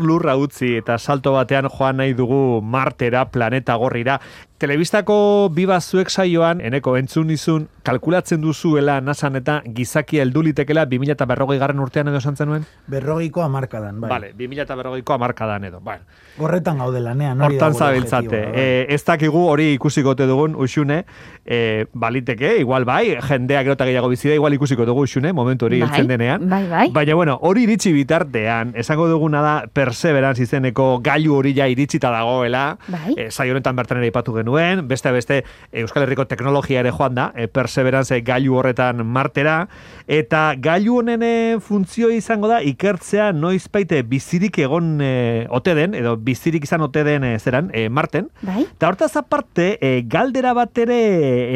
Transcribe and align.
lurra 0.00 0.36
utzi 0.36 0.76
eta 0.80 0.98
salto 0.98 1.32
batean 1.32 1.68
joan 1.70 1.96
nahi 2.02 2.12
dugu 2.14 2.60
Martera, 2.62 3.26
planeta 3.30 3.74
gorrira. 3.76 4.20
Telebistako 4.60 5.48
biba 5.56 5.78
zuek 5.80 6.10
saioan, 6.12 6.58
eneko 6.60 6.92
entzun 6.98 7.30
izun, 7.32 7.62
kalkulatzen 7.82 8.42
duzuela 8.44 8.98
nasan 9.00 9.38
eta 9.40 9.62
gizaki 9.64 10.18
heldu 10.20 10.42
litekela 10.44 10.84
2000 10.84 11.14
eta 11.14 11.24
berrogei 11.26 11.56
garren 11.58 11.80
urtean 11.80 12.10
edo 12.12 12.20
santzen 12.20 12.46
nuen? 12.50 12.66
Berrogeiko 12.86 13.40
amarkadan, 13.40 14.02
bai. 14.02 14.10
Vale, 14.12 14.28
2000 14.36 14.60
eta 14.66 14.76
berrogeiko 14.76 15.14
amarkadan 15.16 15.64
edo. 15.64 15.80
Bueno, 15.80 16.04
Horretan 16.38 16.76
gaude 16.78 17.00
lanean, 17.00 17.40
hori 17.40 17.56
da 17.56 17.66
Hortan 17.70 17.78
zabiltzate. 17.86 18.42
bai. 18.50 18.60
E, 18.60 18.86
ez 18.94 19.00
dakigu 19.08 19.46
hori 19.48 19.70
ikusikote 19.78 20.26
dugun 20.28 20.54
usune, 20.60 21.06
e, 21.46 21.86
baliteke, 21.94 22.58
igual 22.60 22.84
bai, 22.84 23.16
jendea 23.16 23.62
gerota 23.64 23.88
gehiago 23.88 24.12
bizi 24.12 24.28
da, 24.28 24.34
igual 24.36 24.52
ikusiko 24.60 24.84
dugu 24.84 25.08
usune, 25.08 25.32
momentu 25.32 25.66
hori 25.70 25.80
Bai, 25.80 26.06
denean. 26.06 26.46
bai, 26.50 26.66
bai. 26.68 26.86
Baina, 26.92 27.14
bueno, 27.14 27.38
hori 27.40 27.64
iritsi 27.64 27.92
bitartean, 27.96 28.74
esango 28.76 29.08
duguna 29.08 29.40
da, 29.40 29.56
perseverance 29.90 30.42
izeneko 30.44 31.00
gailu 31.02 31.34
hori 31.40 31.52
ja 31.56 31.66
iritsita 31.70 32.10
dagoela, 32.14 32.76
Bai. 32.86 33.14
e, 33.16 33.28
saio 33.30 33.54
honetan 33.56 33.76
bertan 33.78 33.98
ere 34.00 34.10
ipatu 34.10 34.34
genuen, 34.36 34.86
beste 34.88 35.10
beste 35.14 35.42
Euskal 35.82 36.04
Herriko 36.04 36.26
teknologia 36.30 36.84
ere 36.84 36.92
joan 36.94 37.16
da, 37.18 37.30
e, 37.34 37.48
perseverance 37.50 38.20
gailu 38.26 38.56
horretan 38.60 39.02
martera, 39.06 39.64
eta 40.06 40.54
gailu 40.62 41.00
honen 41.00 41.24
funtzio 41.60 42.10
izango 42.14 42.48
da 42.50 42.60
ikertzea 42.64 43.30
noizbaite 43.36 44.02
bizirik 44.08 44.60
egon 44.62 45.00
e, 45.02 45.46
ote 45.50 45.74
den, 45.74 45.96
edo 45.98 46.14
bizirik 46.16 46.64
izan 46.68 46.86
ote 46.86 47.04
den 47.06 47.26
e, 47.26 47.34
zeran, 47.38 47.72
e, 47.74 47.88
marten, 47.90 48.30
Bai? 48.46 48.64
Eta 48.64 48.88
hortaz 48.88 49.10
aparte, 49.18 49.72
e, 49.82 50.02
galdera 50.08 50.54
bat 50.56 50.78
ere 50.80 51.00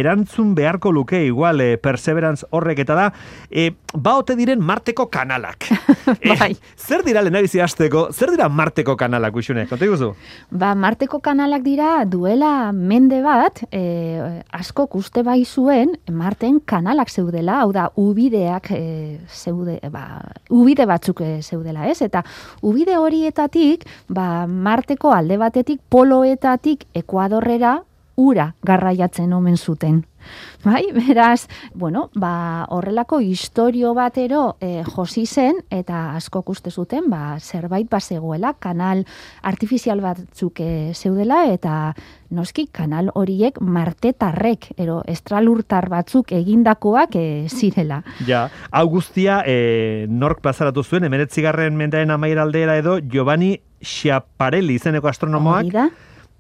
erantzun 0.01 0.55
beharko 0.59 0.93
luke 0.93 1.23
igual 1.25 1.63
e, 1.63 1.77
Perseverance 1.79 2.47
horrek 2.51 2.83
eta 2.85 2.99
da, 2.99 3.09
e, 3.51 3.71
ba 3.95 4.17
ote 4.19 4.37
diren 4.37 4.61
Marteko 4.61 5.07
kanalak. 5.13 5.71
Bai. 6.35 6.55
zer 6.77 7.05
dira 7.07 7.23
lehenabizi 7.23 7.63
hasteko, 7.63 8.09
zer 8.25 8.33
dira 8.33 8.49
Marteko 8.49 8.97
kanalak, 8.97 9.37
usune? 9.37 9.67
Konta 9.69 9.85
iguzu? 9.85 10.11
Ba, 10.51 10.73
Marteko 10.75 11.21
kanalak 11.25 11.63
dira 11.65 12.05
duela 12.09 12.73
mende 12.73 13.21
bat, 13.25 13.61
e, 13.71 14.43
askok 14.55 14.97
uste 15.01 15.25
bai 15.27 15.45
zuen, 15.45 15.95
Marten 16.09 16.61
kanalak 16.65 17.11
zeudela, 17.11 17.61
hau 17.63 17.73
da, 17.77 17.91
ubideak 18.01 18.71
e, 18.73 18.85
zeude, 19.29 19.79
ba, 19.93 20.23
ubide 20.51 20.87
batzuk 20.89 21.21
e, 21.21 21.43
zeudela, 21.43 21.89
ez? 21.91 22.01
Eta 22.07 22.25
ubide 22.63 22.97
horietatik, 23.01 23.85
ba, 24.09 24.47
Marteko 24.47 25.13
alde 25.13 25.39
batetik, 25.41 25.83
poloetatik, 25.93 26.89
Ekuadorrera, 26.95 27.81
ura 28.17 28.55
garraiatzen 28.63 29.33
omen 29.35 29.57
zuten. 29.59 30.05
Bai, 30.65 30.87
beraz, 30.95 31.47
bueno, 31.75 32.11
ba, 32.15 32.65
horrelako 32.73 33.21
historio 33.21 33.93
batero 33.95 34.57
e, 34.61 34.83
josi 34.87 35.27
zen, 35.27 35.59
eta 35.71 36.15
askok 36.17 36.55
uste 36.55 36.71
zuten, 36.71 37.11
ba, 37.13 37.37
zerbait 37.41 37.89
bazegoela, 37.91 38.55
kanal 38.59 39.05
artifizial 39.43 40.01
batzuk 40.01 40.61
e, 40.65 40.93
zeudela, 40.95 41.45
eta 41.53 41.95
noski 42.35 42.67
kanal 42.73 43.11
horiek 43.15 43.61
martetarrek, 43.61 44.71
ero 44.81 45.03
estralurtar 45.11 45.91
batzuk 45.93 46.33
egindakoak 46.33 47.19
e, 47.21 47.27
zirela. 47.53 48.01
Ja, 48.27 48.49
hau 48.71 48.87
guztia 48.97 49.43
e, 49.47 50.07
nork 50.09 50.41
plazaratu 50.45 50.83
zuen, 50.85 51.05
emeretzigarren 51.05 51.77
mendaen 51.77 52.11
amaiera 52.15 52.43
aldera 52.49 52.79
edo 52.81 52.99
Giovanni 53.01 53.59
Schiaparelli 53.85 54.81
izeneko 54.81 55.13
astronomoak, 55.13 55.69
Hori 55.69 55.77
da? 55.77 55.89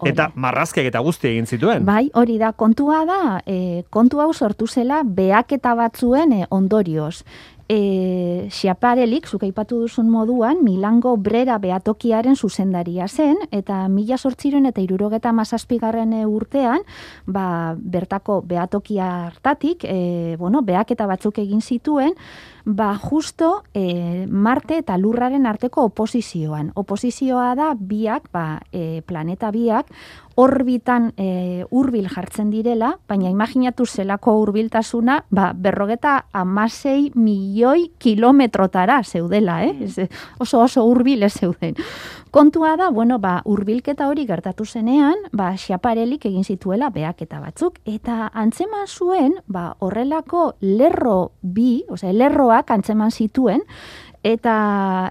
Hori 0.03 0.11
eta 0.11 0.28
da. 0.28 0.33
marrazkeak 0.34 0.89
eta 0.91 1.00
guztia 1.06 1.31
egin 1.31 1.47
zituen. 1.47 1.84
Bai, 1.87 2.09
hori 2.19 2.39
da, 2.41 2.53
kontua 2.53 3.05
da, 3.06 3.41
e, 3.47 3.84
kontu 3.95 4.20
hau 4.20 4.33
sortu 4.34 4.67
zela 4.67 5.03
beaketa 5.06 5.75
batzuen 5.78 6.33
e, 6.34 6.47
ondorioz. 6.50 7.23
E, 7.70 8.48
Xiaparelik, 8.53 9.25
zuk 9.31 9.47
aipatu 9.47 9.78
duzun 9.81 10.11
moduan, 10.12 10.59
Milango 10.67 11.15
Brera 11.17 11.56
beatokiaren 11.62 12.37
zuzendaria 12.37 13.06
zen, 13.09 13.39
eta 13.56 13.87
mila 13.89 14.19
sortziren 14.19 14.67
eta 14.69 14.83
irurogeta 14.84 15.33
mazazpigarren 15.33 16.12
urtean, 16.27 16.84
ba, 17.25 17.77
bertako 17.78 18.42
beatokia 18.45 19.09
hartatik, 19.31 19.87
e, 19.89 20.37
bueno, 20.43 20.60
beaketa 20.66 21.06
batzuk 21.09 21.38
egin 21.41 21.62
zituen, 21.62 22.19
ba, 22.64 22.98
justo 22.98 23.64
e, 23.75 24.26
Marte 24.28 24.78
eta 24.78 24.97
Lurraren 24.98 25.47
arteko 25.47 25.84
oposizioan. 25.91 26.72
Oposizioa 26.75 27.54
da 27.54 27.72
biak, 27.78 28.30
ba, 28.32 28.60
e, 28.72 29.02
planeta 29.06 29.50
biak, 29.54 29.92
orbitan 30.41 31.12
e, 31.16 31.64
hurbil 31.70 32.08
jartzen 32.10 32.50
direla, 32.50 32.94
baina 33.08 33.30
imaginatu 33.30 33.86
zelako 33.86 34.38
hurbiltasuna, 34.41 35.20
ba, 35.30 35.53
berrogeta 35.54 36.24
amasei 36.32 37.12
milioi 37.14 37.91
kilometrotara 37.98 39.03
zeudela, 39.04 39.62
eh? 39.64 39.76
Ez, 39.84 40.08
oso 40.38 40.64
oso 40.64 40.84
hurbil 40.88 41.22
ez 41.22 41.34
zeuden. 41.38 41.76
Kontua 42.34 42.75
da, 42.75 42.89
bueno, 42.91 43.21
ba, 43.22 43.43
hurbilketa 43.47 44.09
hori 44.11 44.25
gertatu 44.27 44.65
zenean, 44.67 45.21
ba, 45.31 45.53
xaparelik 45.55 46.25
egin 46.27 46.43
zituela 46.43 46.89
beaketa 46.91 47.39
batzuk, 47.39 47.77
eta 47.87 48.27
antzeman 48.43 48.89
zuen, 48.91 49.37
ba, 49.47 49.77
horrelako 49.78 50.56
lerro 50.59 51.31
bi, 51.43 51.84
osea, 51.95 52.11
lerroak 52.11 52.72
antzeman 52.75 53.15
zituen, 53.15 53.62
eta 54.27 54.56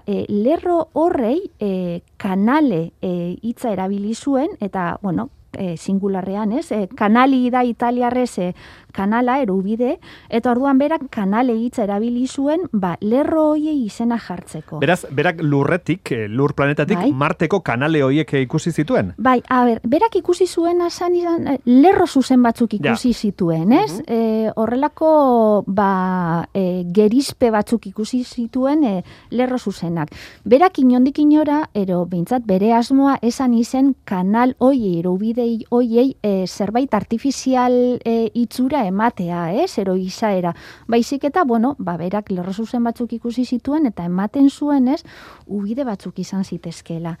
e, 0.04 0.26
lerro 0.28 0.90
horrei 0.92 1.38
e, 1.56 2.02
kanale 2.20 2.90
e, 3.00 3.14
hitza 3.40 3.72
erabili 3.72 4.12
zuen, 4.12 4.52
eta, 4.60 4.98
bueno, 5.00 5.30
e, 5.58 5.76
singularrean, 5.76 6.52
ez? 6.52 6.70
E, 6.72 6.86
kanali 6.94 7.50
da 7.50 7.64
italiarrez 7.64 8.38
e, 8.38 8.54
kanala, 8.94 9.40
erubide, 9.42 9.98
eta 10.30 10.52
orduan 10.54 10.78
berak 10.78 11.08
kanale 11.12 11.56
hitza 11.58 11.84
erabili 11.84 12.28
zuen, 12.30 12.68
ba, 12.72 12.94
lerro 13.02 13.50
hoiei 13.52 13.84
izena 13.88 14.18
jartzeko. 14.22 14.78
Beraz, 14.80 15.02
berak 15.10 15.42
lurretik, 15.42 16.14
lur 16.30 16.54
planetatik, 16.54 17.00
Bai. 17.00 17.10
Marteko 17.24 17.60
kanale 17.66 18.04
horiek 18.06 18.30
eh, 18.34 18.44
ikusi 18.46 18.70
zituen. 18.72 19.12
Bai, 19.18 19.40
a 19.50 19.64
ber, 19.66 19.80
berak 19.82 20.14
ikusi 20.20 20.46
zuen 20.46 20.82
izan 20.86 21.16
izan, 21.18 21.48
lerro 21.66 22.06
zuzen 22.06 22.42
batzuk 22.42 22.74
Ja. 22.74 22.92
ikusi 22.92 23.12
zituen, 23.12 23.72
ez? 23.72 24.00
e, 24.06 24.50
horrelako, 24.56 25.64
ba, 25.66 26.48
e, 26.54 26.84
gerizpe 26.94 27.50
batzuk 27.50 27.86
ikusi 27.90 28.22
zituen 28.24 28.84
e, 28.84 28.94
lerro 29.30 29.58
zuzenak. 29.58 30.10
Berak 30.44 30.78
inondik 30.78 31.18
inora, 31.18 31.64
ero, 31.74 32.04
behintzat, 32.06 32.46
bere 32.46 32.72
asmoa 32.74 33.18
esan 33.22 33.54
izen 33.54 33.94
kanal 34.04 34.54
hoiei, 34.58 34.98
ero 35.00 35.16
ubidei 35.44 35.66
hoiei, 35.70 36.16
e, 36.22 36.46
zerbait 36.46 36.92
artifizial 36.94 38.00
e, 38.04 38.30
itzura 38.34 38.84
ematea, 38.86 39.52
ez? 39.52 39.78
Ero 39.78 39.96
izaera. 39.96 40.54
Baizik 40.88 41.24
eta, 41.24 41.44
bueno, 41.44 41.74
ba, 41.78 41.96
berak 41.96 42.30
lerro 42.30 42.52
zuzen 42.52 42.84
batzuk 42.84 43.12
ikusi 43.12 43.44
zituen, 43.44 43.86
eta 43.86 44.04
ematen 44.04 44.48
zuen, 44.50 44.88
ez? 44.88 45.02
Ubide 45.46 45.84
batzuk 45.84 46.18
izan 46.18 46.44
zitezkela. 46.44 47.18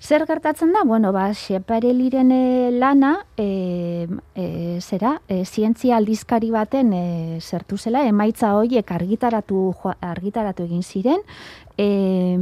Zer 0.00 0.26
gertatzen 0.26 0.72
da? 0.72 0.84
Bueno, 0.84 1.12
ba, 1.12 1.32
Xepareliren 1.34 2.32
e, 2.32 2.70
lana, 2.72 3.24
e, 3.36 4.08
e, 4.34 4.78
zera, 4.80 5.20
e, 5.28 5.44
zientzia 5.44 5.96
aldizkari 5.96 6.50
baten 6.50 6.92
e, 6.92 7.40
zertu 7.40 7.76
zela, 7.76 8.06
emaitza 8.06 8.54
horiek 8.56 8.90
argitaratu, 8.92 9.72
argitaratu 10.00 10.64
egin 10.64 10.82
ziren, 10.82 11.24
e, 11.78 12.36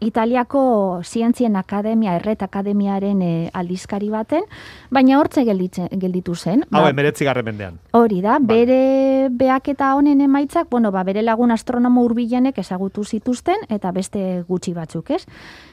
Italiako 0.00 1.00
Zientzien 1.02 1.56
Akademia, 1.56 2.14
Erret 2.16 2.42
Akademiaren 2.42 3.22
e, 3.22 3.50
aldizkari 3.52 4.10
baten, 4.12 4.44
baina 4.90 5.18
hortze 5.18 5.44
gelditzen, 5.48 5.88
gelditu 5.90 6.36
zen. 6.36 6.66
Hau, 6.70 6.82
Ba, 6.84 6.90
emeretzigarren 6.92 7.48
mendean. 7.48 7.80
Hori 7.96 8.20
da, 8.22 8.36
bere 8.38 9.30
beaketa 9.32 9.94
honen 9.96 10.20
emaitzak, 10.20 10.68
bueno, 10.70 10.92
ba, 10.92 11.02
bere 11.08 11.24
lagun 11.24 11.50
astronomo 11.50 12.04
hurbilenek 12.04 12.60
ezagutu 12.60 13.04
zituzten 13.04 13.64
eta 13.72 13.90
beste 13.96 14.44
gutxi 14.46 14.76
batzuk, 14.76 15.10
ez? 15.16 15.24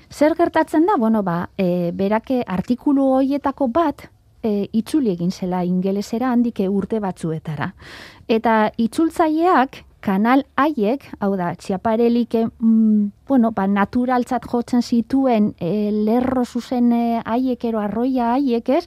Zer 0.09 0.35
gertatzen 0.39 0.87
da, 0.87 0.97
bueno, 0.97 1.21
ba, 1.27 1.49
e, 1.57 1.91
berake 1.93 2.41
artikulu 2.47 3.11
hoietako 3.19 3.67
bat 3.67 4.07
e, 4.41 4.67
itzuli 4.71 5.11
egin 5.11 5.31
zela 5.31 5.63
ingelesera 5.67 6.31
handike 6.31 6.67
urte 6.69 6.99
batzuetara. 7.03 7.73
Eta 8.31 8.71
itzultzaileak 8.79 9.83
kanal 10.01 10.43
haiek, 10.59 11.05
hau 11.21 11.35
da, 11.39 11.53
txiaparelik, 11.55 12.35
mm, 12.59 13.11
bueno, 13.31 13.53
ba, 13.55 13.63
naturaltzat 13.71 14.43
jotzen 14.51 14.81
zituen 14.83 15.53
e, 15.63 15.87
lerro 16.03 16.43
zuzen 16.43 16.91
e, 16.91 17.21
haiek 17.23 17.63
ero 17.69 17.79
arroia 17.79 18.33
haiek 18.33 18.69
ez, 18.75 18.81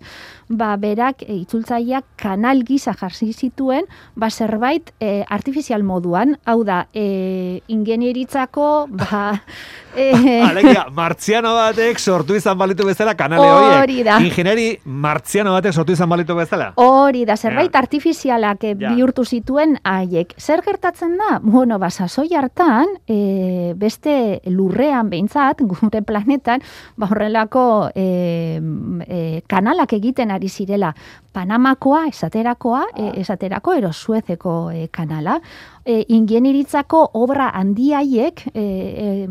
ba, 0.53 0.75
berak 0.77 1.23
e, 1.25 1.33
itzultzaileak 1.47 2.05
kanal 2.21 2.61
gisa 2.69 2.93
jarri 2.93 3.33
zituen, 3.33 3.87
ba, 4.21 4.29
zerbait 4.31 4.93
e, 5.01 5.23
artifizial 5.33 5.83
moduan, 5.83 6.37
hau 6.45 6.59
da, 6.69 6.83
e, 6.93 7.63
ingenieritzako, 7.73 8.87
ba, 8.91 9.41
e, 9.97 10.11
Alegia, 10.51 10.87
martziano 10.93 11.55
batek 11.57 11.99
sortu 12.03 12.37
izan 12.37 12.59
balitu 12.61 12.85
bezala 12.87 13.15
kanale 13.17 13.47
Hori 13.49 13.79
horiek. 13.81 14.05
da. 14.11 14.19
Ingenieri 14.21 14.69
martziano 14.85 15.53
batek 15.57 15.73
sortu 15.73 15.97
izan 15.97 16.09
balitu 16.13 16.37
bezala. 16.37 16.73
Hori 16.77 17.25
da, 17.25 17.37
zerbait 17.37 17.73
Ja. 17.73 17.79
artifizialak 17.81 18.65
eh, 18.65 18.75
Ja. 18.79 18.93
bihurtu 18.93 19.25
zituen 19.25 19.79
haiek. 19.85 20.35
Zer 20.39 20.61
gertatzen 20.67 21.17
da? 21.17 21.39
Bueno, 21.41 21.79
ba, 21.79 21.89
sasoi 21.91 22.29
hartan, 22.37 22.87
e, 23.09 23.73
beste 23.77 24.34
gure 24.43 24.55
lurrean 24.55 25.11
behintzat, 25.11 25.61
gure 25.71 26.03
planetan, 26.03 26.63
ba 26.97 27.09
horrelako 27.11 27.91
e, 27.95 28.61
e, 29.07 29.43
kanalak 29.47 29.93
egiten 29.93 30.31
ari 30.31 30.49
zirela. 30.49 30.95
Panamakoa, 31.33 32.07
esaterakoa, 32.09 32.85
e, 32.97 33.21
esaterako, 33.21 33.75
ero 33.75 33.93
Suezeko 33.93 34.71
e, 34.71 34.89
kanala. 34.89 35.41
E, 35.85 36.05
ingenieritzako 36.09 37.11
obra 37.15 37.51
handiaiek 37.55 38.47
e, 38.55 38.63
e, 38.63 39.29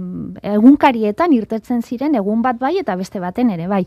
egunkarietan 0.53 1.33
irtetzen 1.33 1.81
ziren 1.81 2.15
egun 2.15 2.41
bat 2.41 2.59
bai 2.59 2.77
eta 2.79 2.95
beste 2.95 3.19
baten 3.19 3.49
ere 3.49 3.67
bai. 3.67 3.85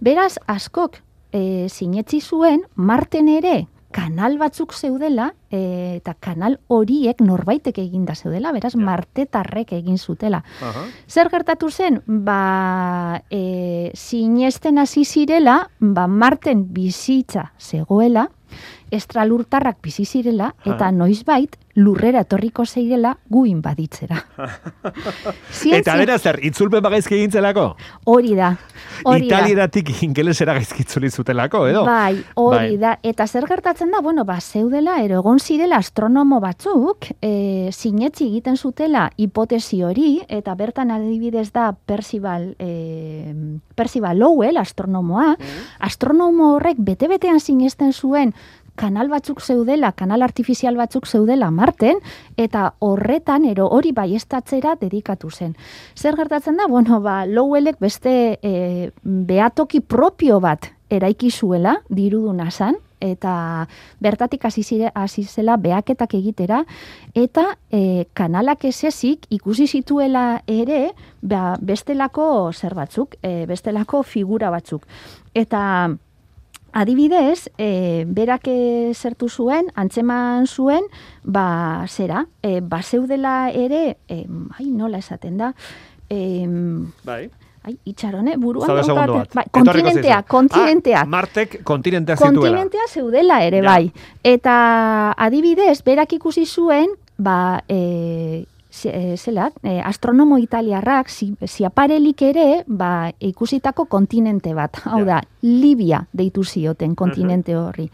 Beraz, 0.00 0.38
askok 0.46 1.00
e, 1.32 1.68
sinetzi 1.68 2.20
zuen, 2.20 2.62
marten 2.76 3.28
ere 3.28 3.64
kanal 3.94 4.38
batzuk 4.40 4.74
zeudela, 4.74 5.30
e, 5.50 6.00
eta 6.00 6.16
kanal 6.18 6.58
horiek 6.72 7.20
norbaitek 7.22 7.78
eginda 7.78 8.16
zeudela, 8.18 8.50
beraz, 8.56 8.74
martetarrek 8.74 9.72
egin 9.76 9.98
zutela. 9.98 10.42
Zer 11.08 11.30
gertatu 11.30 11.70
zen? 11.70 12.00
Ba, 12.06 13.22
e, 13.30 13.92
sinesten 13.94 14.82
hasi 14.82 15.04
zirela, 15.04 15.60
ba, 15.78 16.08
marten 16.10 16.66
bizitza 16.74 17.52
zegoela, 17.60 18.28
estralurtarrak 18.96 19.80
bizi 19.82 20.04
zirela 20.04 20.54
eta 20.64 20.90
noizbait 20.94 21.58
lurrera 21.74 22.22
etorriko 22.22 22.64
zeirela 22.64 23.16
guin 23.28 23.60
baditzera. 23.62 24.20
Eta 25.78 25.96
bera 25.98 26.18
zer, 26.18 26.38
itzulpen 26.46 26.82
bagaizki 26.84 27.16
egintzelako? 27.18 27.64
Hori 28.10 28.34
da. 28.38 28.52
Hori 29.10 29.26
Italieratik 29.26 29.90
ingelesera 30.06 30.54
gaizki 30.54 30.84
itzuli 30.84 31.10
zutelako, 31.10 31.64
edo? 31.70 31.82
Bai, 31.88 32.14
hori 32.38 32.76
bai. 32.76 32.78
da. 32.78 32.94
Eta 33.02 33.26
zer 33.26 33.48
gertatzen 33.50 33.90
da, 33.90 34.00
bueno, 34.04 34.24
ba, 34.28 34.38
zeudela, 34.40 35.00
ero 35.02 35.18
egon 35.22 35.42
zirela 35.42 35.80
astronomo 35.82 36.38
batzuk, 36.44 37.10
e, 37.20 37.70
sinetzi 37.72 38.28
egiten 38.28 38.56
zutela 38.56 39.08
hipotesi 39.16 39.82
hori, 39.82 40.20
eta 40.28 40.54
bertan 40.54 40.94
adibidez 40.94 41.50
da 41.52 41.72
Percival, 41.74 42.52
e, 42.58 43.34
Percival 43.74 44.22
Lowell, 44.22 44.62
astronomoa, 44.62 45.32
mm. 45.34 45.70
astronomo 45.90 46.54
horrek 46.54 46.78
bete-betean 46.78 47.42
sinesten 47.42 47.92
zuen 47.92 48.34
kanal 48.74 49.08
batzuk 49.08 49.40
zeudela, 49.40 49.92
kanal 49.92 50.22
artifizial 50.22 50.76
batzuk 50.76 51.06
zeudela 51.06 51.50
Marten, 51.50 52.00
eta 52.36 52.74
horretan, 52.80 53.44
ero 53.44 53.68
hori 53.68 53.92
baiestatzera 53.92 54.76
dedikatu 54.80 55.30
zen. 55.30 55.54
Zer 55.94 56.16
gertatzen 56.16 56.56
da? 56.56 56.66
Bueno, 56.68 57.00
ba, 57.00 57.24
Lowellek 57.26 57.78
beste 57.80 58.38
e, 58.42 58.90
beatoki 59.04 59.80
propio 59.80 60.40
bat 60.40 60.72
eraiki 60.90 61.30
zuela, 61.30 61.78
diruduna 61.88 62.50
zan, 62.50 62.76
eta 63.04 63.66
bertatik 64.00 64.44
hasi 64.44 65.24
zela 65.24 65.56
beaketak 65.60 66.14
egitera 66.16 66.62
eta 67.14 67.58
e, 67.70 68.06
kanalak 68.16 68.64
esezik 68.64 69.26
ikusi 69.34 69.66
zituela 69.66 70.42
ere 70.46 70.94
ba, 71.20 71.56
bestelako 71.60 72.52
zer 72.52 72.74
batzuk, 72.74 73.18
e, 73.22 73.44
bestelako 73.50 74.02
figura 74.02 74.50
batzuk. 74.54 74.86
Eta 75.34 75.60
Adibidez, 76.74 77.50
e, 77.56 78.02
berak 78.10 78.48
zertu 78.98 79.28
zuen, 79.28 79.68
antzeman 79.78 80.48
zuen, 80.50 80.88
ba, 81.22 81.86
zera, 81.86 82.24
e, 82.42 82.58
ba, 82.60 82.82
zeudela 82.82 83.50
ere, 83.54 83.98
e, 84.08 84.24
ai, 84.58 84.66
nola 84.74 84.98
esaten 84.98 85.38
da, 85.38 85.52
e, 86.10 86.48
bai. 87.06 87.30
Ai, 87.64 87.78
itxarone, 87.88 88.34
buruan 88.36 88.68
daukat. 88.68 89.30
Bai, 89.38 89.44
kontinentea, 89.54 90.18
kontinentea. 90.28 91.04
Ah, 91.06 91.08
Martek 91.08 91.62
kontinentea 91.64 92.18
zituela. 92.18 92.34
Kontinentea 92.42 92.88
zeudela 92.90 93.38
ere, 93.46 93.62
bai. 93.64 93.86
Eta 94.20 94.56
adibidez, 95.16 95.78
berak 95.86 96.12
ikusi 96.18 96.44
zuen, 96.44 96.90
ba, 97.16 97.62
e, 97.68 97.78
Eh, 97.78 98.53
zela, 98.74 99.50
e, 99.62 99.80
astronomo 99.80 100.38
italiarrak 100.42 101.10
ziaparelik 101.46 102.22
ere 102.22 102.46
ba, 102.66 103.12
ikusitako 103.20 103.86
kontinente 103.86 104.54
bat. 104.54 104.80
Hau 104.90 105.04
da, 105.06 105.20
Libia 105.42 106.04
deitu 106.12 106.44
zioten 106.44 106.94
kontinente 106.94 107.56
horri. 107.56 107.88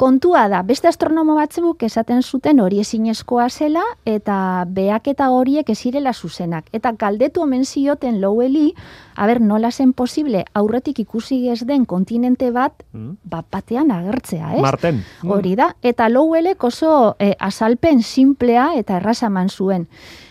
Kontua 0.00 0.46
da, 0.48 0.62
beste 0.64 0.88
astronomo 0.88 1.34
batzuk 1.36 1.82
esaten 1.84 2.22
zuten 2.24 2.62
hori 2.64 2.78
ezinezkoa 2.80 3.50
zela 3.50 3.82
eta 4.08 4.36
beaketa 4.64 5.26
horiek 5.28 5.68
ezirela 5.74 6.14
zuzenak. 6.14 6.70
Eta 6.72 6.94
galdetu 6.96 7.42
omen 7.44 7.66
zioten 7.66 8.16
Lowelli, 8.22 8.70
haber, 9.14 9.42
nola 9.44 9.68
zen 9.70 9.92
posible 9.92 10.46
aurretik 10.56 11.02
ikusi 11.04 11.42
ez 11.52 11.66
den 11.68 11.84
kontinente 11.84 12.48
bat, 12.50 12.80
mm. 12.94 13.28
bat 13.28 13.44
batean 13.52 13.92
agertzea, 13.92 14.54
ez? 14.54 14.64
Marten. 14.64 15.04
Mm. 15.20 15.36
Hori 15.36 15.54
da, 15.60 15.68
eta 15.84 16.08
Lowellek 16.08 16.64
oso 16.64 17.14
eh, 17.18 17.34
azalpen 17.36 18.00
simplea 18.00 18.70
eta 18.80 18.96
errazaman 19.02 19.52
zuen. 19.52 19.88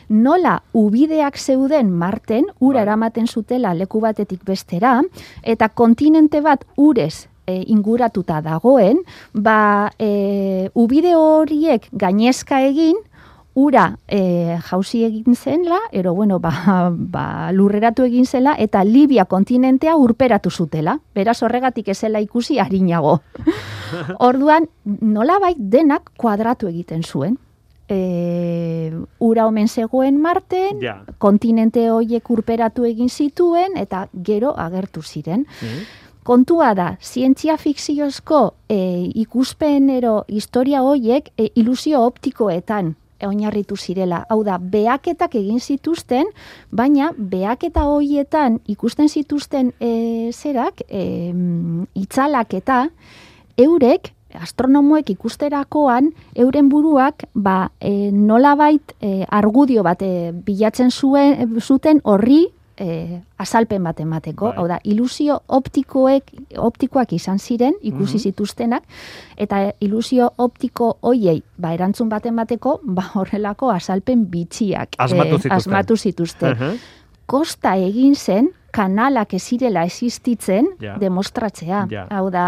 Nola 0.09 0.63
ubideak 0.73 1.37
zeuden 1.37 1.93
Marten, 1.93 2.49
ura 2.57 2.79
bai. 2.79 2.87
eramaten 2.87 3.27
zutela 3.27 3.77
leku 3.77 4.01
batetik 4.01 4.41
bestera, 4.49 5.03
eta 5.43 5.69
kontinente 5.69 6.41
bat 6.41 6.65
urez 6.75 7.28
e, 7.49 7.63
inguratuta 7.73 8.41
dagoen, 8.45 9.01
ba, 9.33 9.91
e, 9.97 10.69
ubide 10.77 11.15
horiek 11.17 11.89
gainezka 11.91 12.61
egin, 12.67 12.99
ura 13.59 13.97
e, 14.07 14.57
jauzi 14.69 15.03
egin 15.07 15.35
zenla, 15.35 15.79
ero 15.91 16.13
bueno, 16.13 16.39
ba, 16.39 16.53
ba, 17.15 17.51
lurreratu 17.51 18.05
egin 18.07 18.25
zela, 18.25 18.55
eta 18.59 18.83
Libia 18.85 19.25
kontinentea 19.25 19.97
urperatu 19.97 20.51
zutela. 20.51 20.99
Beraz 21.15 21.41
horregatik 21.43 21.89
ezela 21.95 22.21
ikusi 22.23 22.59
harinago. 22.59 23.19
Orduan, 24.29 24.69
nola 24.85 25.39
bai 25.41 25.55
denak 25.57 26.13
kuadratu 26.17 26.69
egiten 26.69 27.03
zuen. 27.03 27.37
E, 27.89 28.93
ura 29.17 29.47
omen 29.49 29.67
zegoen 29.67 30.19
marten, 30.21 30.83
kontinente 31.17 31.87
horiek 31.89 32.29
urperatu 32.29 32.85
egin 32.85 33.09
zituen, 33.09 33.79
eta 33.81 34.05
gero 34.13 34.53
agertu 34.61 35.01
ziren. 35.01 35.47
Mm 35.63 36.05
kontua 36.29 36.75
da, 36.77 36.91
zientzia 37.01 37.55
fikziozko 37.57 38.39
e, 38.69 38.77
ikuspenero 39.17 40.27
historia 40.29 40.83
hoiek 40.85 41.31
e, 41.33 41.47
ilusio 41.57 42.03
optikoetan 42.05 42.93
oinarritu 43.25 43.75
zirela. 43.75 44.21
Hau 44.29 44.43
da, 44.45 44.59
beaketak 44.61 45.33
egin 45.39 45.59
zituzten, 45.59 46.29
baina 46.71 47.09
beaketa 47.17 47.87
hoietan 47.89 48.59
ikusten 48.69 49.09
zituzten 49.09 49.73
e, 49.81 50.29
zerak, 50.31 50.85
e, 50.87 51.33
itzalak 51.99 52.53
eta 52.61 52.85
eurek, 53.59 54.13
astronomoek 54.37 55.09
ikusterakoan, 55.15 56.11
euren 56.37 56.69
buruak, 56.69 57.25
ba, 57.33 57.71
e, 57.81 58.11
nolabait 58.13 58.93
e, 59.01 59.25
argudio 59.25 59.83
bat 59.83 60.05
e, 60.05 60.29
bilatzen 60.45 60.93
zuen, 60.93 61.57
zuten 61.59 62.05
horri 62.05 62.45
e, 62.79 63.19
azalpen 63.37 63.83
bat 63.83 63.99
emateko, 63.99 64.49
bai. 64.49 64.57
hau 64.57 64.67
da, 64.71 64.79
ilusio 64.83 65.39
optikoek, 65.47 66.31
optikoak 66.57 67.13
izan 67.13 67.39
ziren, 67.39 67.75
ikusi 67.81 68.17
mm 68.17 68.25
zituztenak, 68.29 68.83
eta 69.37 69.71
ilusio 69.79 70.29
optiko 70.37 70.97
hoiei, 71.01 71.41
ba, 71.57 71.73
erantzun 71.73 72.09
bat 72.09 72.25
emateko, 72.25 72.79
ba, 72.83 73.05
horrelako 73.15 73.71
azalpen 73.71 74.25
bitxiak 74.31 74.97
asmatu 74.97 75.37
zituzten. 75.37 75.55
asmatu 75.55 75.97
zituzten. 75.97 76.79
Kosta 77.29 77.75
egin 77.79 78.15
zen, 78.15 78.49
kanalak 78.71 79.33
ezirela 79.33 79.83
existitzen 79.87 80.73
demostratzea. 80.99 81.85
Hau 82.09 82.29
da, 82.33 82.45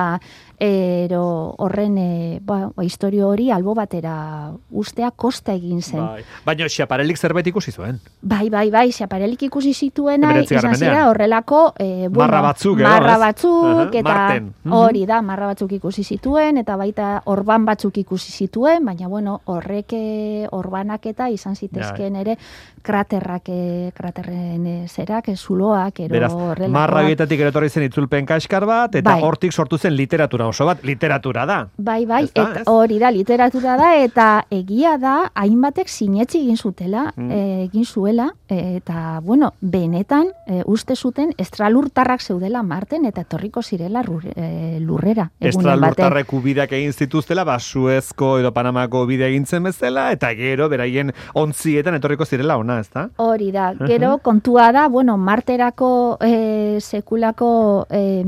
ero 0.62 1.56
horren 1.58 1.98
e, 1.98 2.40
ba, 2.46 2.70
ba, 2.75 2.84
historio 2.86 3.32
hori 3.32 3.50
albo 3.50 3.74
batera 3.74 4.51
ustea 4.70 5.10
kosta 5.10 5.56
egin 5.58 5.82
zen. 5.82 6.04
Bai. 6.04 6.25
Baina 6.46 6.68
xaparelik 6.70 7.18
zerbait 7.18 7.48
ikusi 7.50 7.74
zuen. 7.74 7.98
Bai, 8.22 8.46
bai, 8.54 8.68
bai, 8.70 8.92
xaparelik 8.94 9.48
ikusi 9.48 9.74
zituena 9.74 10.36
izan 10.44 10.75
zira 10.78 11.08
horrelako 11.10 11.63
e, 11.80 11.88
bueno, 12.10 12.28
marra 12.28 12.42
batzuk, 12.46 12.84
marra 12.86 13.18
batzuk 13.18 13.98
eta 14.04 14.18
mhm. 14.36 14.75
hori 14.78 15.08
da, 15.10 15.24
marra 15.25 15.50
batzuk 15.56 15.74
ikusi 15.80 16.06
zituen 16.06 16.62
eta 16.62 16.78
baita 16.78 17.10
orban 17.34 17.66
batzuk 17.66 17.98
ikusi 18.04 18.32
zituen, 18.32 18.86
baina 18.86 19.10
bueno, 19.10 19.40
horreke 19.50 20.48
orbanak 20.51 21.10
eta 21.10 21.32
izan 21.34 21.58
zitezken 21.58 22.22
ere 22.22 22.38
kraterrak, 22.82 23.50
e, 23.50 23.92
kraterren 23.96 24.66
e, 24.68 24.76
zerak, 24.88 25.30
e, 25.30 25.36
zuloak, 25.36 26.00
ero 26.06 26.14
Beraz, 26.14 26.70
marra 26.70 27.04
ere 27.08 27.48
etorri 27.48 27.70
zen 27.70 27.86
itzulpen 27.88 28.26
kaskar 28.26 28.66
bat, 28.66 28.96
eta 28.96 29.16
bai. 29.16 29.22
hortik 29.24 29.54
sortu 29.54 29.78
zen 29.78 29.96
literatura 29.96 30.48
oso 30.48 30.66
bat, 30.66 30.84
literatura 30.84 31.46
da. 31.46 31.60
Bai, 31.78 32.06
bai, 32.06 32.24
eta 32.26 32.64
hori 32.72 33.00
da, 33.00 33.12
literatura 33.12 33.78
da, 33.80 33.94
eta 34.02 34.28
egia 34.52 34.98
da, 35.02 35.32
hainbatek 35.36 35.90
sinetzi 35.90 36.42
egin 36.44 36.58
zutela, 36.58 37.12
mm. 37.16 37.32
Eh, 37.32 37.64
egin 37.66 37.86
zuela, 37.86 38.28
eta, 38.52 39.20
bueno, 39.24 39.54
benetan, 39.62 40.32
e, 40.48 40.62
uste 40.66 40.96
zuten, 40.96 41.34
estralurtarrak 41.38 42.22
zeudela 42.22 42.64
marten, 42.64 43.06
eta 43.06 43.26
etorriko 43.26 43.62
zirela 43.62 44.04
eh, 44.36 44.80
lurrera. 44.82 45.30
Estralurtarrek 45.40 46.34
ubideak 46.34 46.74
egin 46.78 46.94
zituztela, 46.94 47.46
ba, 47.48 47.60
Suezko 47.60 48.38
edo 48.40 48.52
Panamako 48.54 49.06
bide 49.10 49.28
egin 49.28 49.46
zen 49.46 49.64
bezala, 49.70 50.10
eta 50.16 50.34
gero, 50.38 50.68
beraien 50.70 51.14
ontzietan 51.34 51.96
etorriko 51.98 52.26
zirela 52.26 52.58
ona, 52.58 52.71
ez 52.80 52.90
da? 52.94 53.10
Hori 53.18 53.51
da, 53.51 53.74
gero, 53.88 54.18
kontua 54.24 54.72
da, 54.72 54.88
bueno, 54.88 55.18
marterako 55.18 56.18
e, 56.22 56.80
sekulako 56.82 57.86
e, 57.90 58.24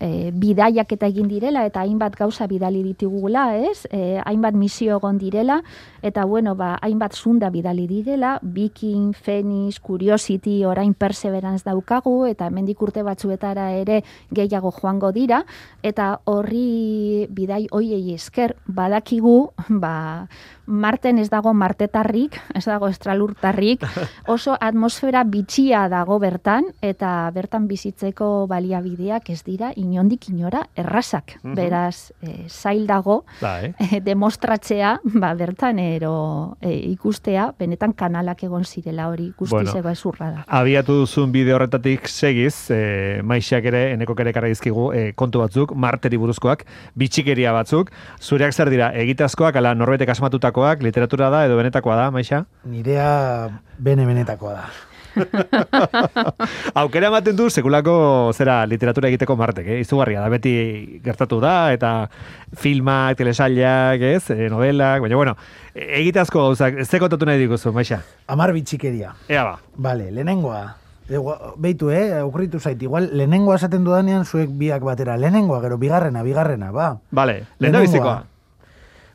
e, 0.00 0.30
bidaiak 0.32 0.90
eta 0.96 1.08
egin 1.12 1.28
direla, 1.28 1.66
eta 1.68 1.84
hainbat 1.84 2.16
gauza 2.18 2.48
bidali 2.50 2.82
ditugula, 2.82 3.50
ez? 3.56 3.84
E, 3.92 4.18
hainbat 4.24 4.56
misio 4.56 4.96
egon 4.96 5.20
direla, 5.20 5.60
eta 6.02 6.24
bueno, 6.24 6.56
ba, 6.56 6.72
hainbat 6.82 7.14
zunda 7.14 7.50
bidali 7.52 7.86
direla, 7.86 8.38
Viking, 8.42 9.12
Phoenix, 9.14 9.78
Curiosity, 9.80 10.64
orain 10.64 10.94
Perseverance 10.94 11.68
daukagu, 11.68 12.24
eta 12.26 12.48
hemendik 12.48 12.80
urte 12.82 13.04
batzuetara 13.06 13.70
ere 13.76 14.00
gehiago 14.32 14.72
joango 14.72 15.12
dira, 15.12 15.44
eta 15.82 16.14
horri 16.24 17.28
bidai 17.30 17.66
hoiei 17.70 18.16
esker 18.16 18.56
badakigu, 18.66 19.52
ba, 19.84 20.26
Marten 20.70 21.18
ez 21.18 21.26
dago 21.32 21.50
martetarrik, 21.50 22.36
ez 22.54 22.62
dago 22.62 22.86
estralurtarrik, 22.88 23.82
oso 24.34 24.54
atmosfera 24.54 25.24
bitxia 25.26 25.88
dago 25.90 26.20
bertan, 26.22 26.68
eta 26.80 27.30
bertan 27.34 27.66
bizitzeko 27.66 28.46
baliabideak 28.46 29.32
ez 29.34 29.40
dira 29.42 29.72
inondik 29.90 30.28
inora 30.30 30.62
errazak. 30.78 31.38
Mhm. 31.42 31.54
Beraz, 31.58 32.12
e, 32.22 32.46
zail 32.48 32.86
dago, 32.86 33.24
da, 33.40 33.56
eh? 33.66 34.00
demostratzea, 34.04 35.00
ba, 35.16 35.32
bertan 35.34 35.80
ero 35.82 36.56
e, 36.60 36.74
ikustea, 36.92 37.50
benetan 37.58 37.92
kanalak 37.92 38.44
egon 38.46 38.64
zirela 38.64 39.08
hori 39.08 39.32
guztizego 39.36 39.88
bueno, 39.88 39.96
ezurra 39.96 40.30
da. 40.30 40.44
Abiatu 40.46 41.00
duzun 41.02 41.32
bideo 41.32 41.56
horretatik 41.56 42.06
segiz, 42.08 42.70
e, 42.70 43.20
maixak 43.26 43.66
ere, 43.72 43.92
eneko 43.96 44.14
kere 44.14 44.50
izkigu, 44.50 44.92
e, 44.94 45.12
kontu 45.18 45.42
batzuk, 45.42 45.74
marteri 45.74 46.16
buruzkoak, 46.20 46.64
bitxikeria 46.94 47.52
batzuk, 47.52 47.90
zureak 48.20 48.54
zer 48.54 48.70
dira, 48.70 48.92
egitazkoak, 48.94 49.56
ala 49.56 49.74
norbaitek 49.74 50.08
asmatutako 50.14 50.60
benetakoak, 50.60 50.82
literatura 50.82 51.30
da 51.30 51.44
edo 51.46 51.56
benetakoa 51.56 51.96
da, 51.96 52.10
Maixa? 52.10 52.44
Nirea 52.64 53.50
bene 53.78 54.06
benetakoa 54.06 54.52
da. 54.54 54.68
Aukera 56.80 57.08
ematen 57.10 57.36
du 57.36 57.48
sekulako 57.50 57.94
zera 58.34 58.62
literatura 58.68 59.10
egiteko 59.10 59.36
martek, 59.38 59.66
eh? 59.66 59.80
izugarria 59.84 60.22
da, 60.22 60.30
beti 60.32 60.52
gertatu 61.04 61.40
da, 61.42 61.72
eta 61.74 61.92
filmak, 62.56 63.18
telesailak, 63.18 64.02
ez, 64.02 64.30
e, 64.34 64.48
novelak, 64.52 65.02
baina 65.04 65.18
bueno, 65.18 65.36
egitazko 65.74 66.46
gauzak, 66.48 66.80
ez 66.82 66.88
kontatu 67.00 67.28
nahi 67.28 67.40
diguzu, 67.42 67.72
Maixa? 67.74 68.02
Amar 68.28 68.54
bitxikeria. 68.56 69.14
Ea 69.28 69.44
ba. 69.46 69.58
Vale, 69.76 70.10
lehenengoa. 70.10 70.64
Beitu, 71.58 71.90
eh, 71.90 72.22
okurritu 72.22 72.60
zait, 72.60 72.80
igual, 72.82 73.08
lehenengoa 73.12 73.56
esaten 73.58 73.84
dudanean 73.84 74.24
zuek 74.24 74.50
biak 74.58 74.84
batera, 74.86 75.16
lehenengoa, 75.18 75.60
gero, 75.64 75.78
bigarrena, 75.78 76.22
bigarrena, 76.22 76.70
ba. 76.70 76.92
Vale, 77.10 77.44
lehenengoa. 77.58 78.20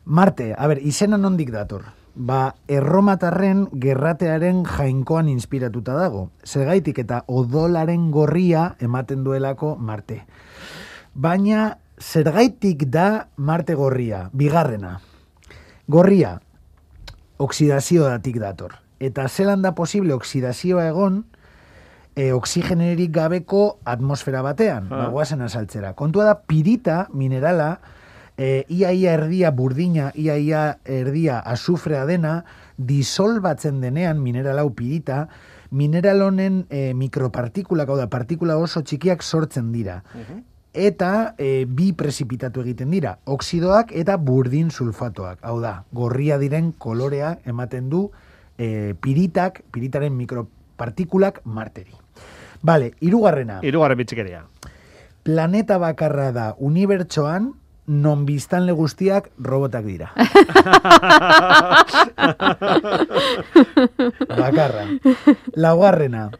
Marte, 0.06 0.52
a 0.54 0.66
ber, 0.70 0.78
izena 0.86 1.16
nondik 1.18 1.50
dator. 1.50 1.88
Ba, 2.16 2.54
erromatarren 2.72 3.66
gerratearen 3.76 4.62
jainkoan 4.64 5.28
inspiratuta 5.28 5.92
dago. 5.98 6.30
Zergaitik 6.48 7.02
eta 7.04 7.20
odolaren 7.28 8.08
gorria 8.10 8.70
ematen 8.80 9.24
duelako 9.24 9.74
Marte. 9.76 10.22
Baina, 11.12 11.76
zergaitik 12.00 12.86
da 12.88 13.28
Marte 13.36 13.76
gorria, 13.76 14.30
bigarrena. 14.32 15.00
Gorria, 15.88 16.38
oksidazio 17.36 18.08
datik 18.08 18.40
dator. 18.40 18.80
Eta 18.98 19.28
zelan 19.28 19.60
da 19.60 19.74
posible 19.76 20.16
oksidazioa 20.16 20.86
egon, 20.88 21.26
e, 22.16 22.32
oksigenerik 22.32 23.12
gabeko 23.12 23.78
atmosfera 23.84 24.40
batean, 24.42 24.88
ah. 24.88 25.06
bagoazen 25.06 25.44
azaltzera. 25.44 25.92
Kontua 25.94 26.24
da, 26.30 26.34
pirita, 26.48 27.06
minerala, 27.12 27.76
e, 28.36 28.64
iaia 28.68 29.16
erdia 29.16 29.50
burdina, 29.50 30.10
iaia 30.14 30.78
erdia 30.84 31.40
azufrea 31.40 32.04
dena, 32.06 32.42
disolbatzen 32.76 33.80
denean 33.80 34.20
mineral 34.22 34.60
hau 34.60 34.70
pirita, 34.76 35.26
mineral 35.70 36.22
honen 36.22 36.64
e, 36.70 36.92
mikropartikulak, 36.94 37.88
hau 37.88 37.96
da, 37.98 38.10
partikula 38.12 38.58
oso 38.60 38.82
txikiak 38.84 39.24
sortzen 39.24 39.72
dira. 39.72 40.02
Eta 40.76 41.34
e, 41.40 41.64
bi 41.64 41.92
prezipitatu 41.96 42.60
egiten 42.60 42.92
dira, 42.92 43.16
oksidoak 43.24 43.94
eta 43.96 44.18
burdin 44.20 44.68
sulfatoak. 44.70 45.40
Hau 45.48 45.58
da, 45.64 45.80
gorria 45.96 46.36
diren 46.38 46.74
kolorea 46.78 47.38
ematen 47.48 47.88
du 47.88 48.10
e, 48.58 48.92
piritak, 49.00 49.62
piritaren 49.72 50.12
mikropartikulak 50.16 51.40
marteri. 51.44 51.96
Vale, 52.66 52.92
irugarrena. 53.00 53.60
Irugarren 53.64 53.98
bitxikeria. 54.00 54.44
Planeta 55.26 55.78
bakarra 55.82 56.28
da 56.32 56.50
unibertsoan 56.62 57.54
non 57.86 58.26
biztanle 58.26 58.72
guztiak 58.72 59.30
robotak 59.38 59.84
dira. 59.86 60.10
Bakarra. 64.42 64.86
Laugarrena. 65.54 66.30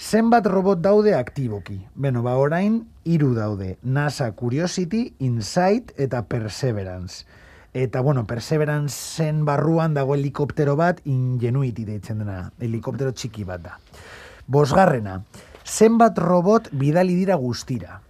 Zenbat 0.00 0.46
robot 0.46 0.80
daude 0.80 1.14
aktiboki? 1.14 1.86
Beno, 1.94 2.22
ba 2.24 2.36
orain, 2.40 2.88
hiru 3.04 3.34
daude. 3.36 3.76
NASA 3.82 4.32
Curiosity, 4.32 5.14
Insight 5.18 5.92
eta 6.00 6.24
Perseverance. 6.26 7.26
Eta, 7.72 8.00
bueno, 8.00 8.26
Perseverance 8.26 8.96
zen 8.96 9.44
barruan 9.44 9.94
dago 9.94 10.14
helikoptero 10.16 10.74
bat 10.76 11.00
ingenuity 11.04 11.84
deitzen 11.84 12.18
dena. 12.24 12.50
Helikoptero 12.58 13.12
txiki 13.12 13.44
bat 13.44 13.62
da. 13.62 13.78
Bosgarrena. 14.48 15.20
Zenbat 15.62 16.18
robot 16.18 16.72
bidali 16.72 17.14
dira 17.14 17.36
guztira? 17.38 18.00